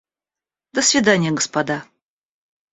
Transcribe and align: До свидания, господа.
До 0.73 0.81
свидания, 0.81 1.29
господа. 1.31 1.85